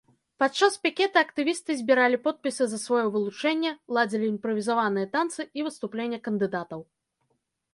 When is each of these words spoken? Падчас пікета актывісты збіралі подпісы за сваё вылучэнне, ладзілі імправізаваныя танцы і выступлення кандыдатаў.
Падчас 0.43 0.75
пікета 0.85 1.17
актывісты 1.25 1.75
збіралі 1.81 2.17
подпісы 2.27 2.63
за 2.71 2.79
сваё 2.85 3.03
вылучэнне, 3.17 3.75
ладзілі 3.99 4.25
імправізаваныя 4.33 5.11
танцы 5.15 5.41
і 5.61 5.67
выступлення 5.69 6.19
кандыдатаў. 6.31 6.79